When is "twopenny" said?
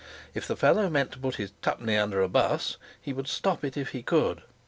1.61-1.95